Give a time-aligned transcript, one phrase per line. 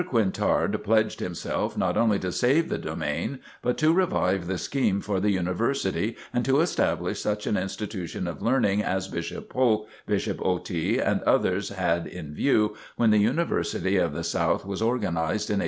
[0.07, 5.19] Quintard pledged himself not only to save the domain, but to revive the scheme for
[5.19, 10.97] the University and to establish such an institution of learning as Bishop Polk, Bishop Otey,
[10.99, 15.59] and others had in view when The University of the South was organized in 1857.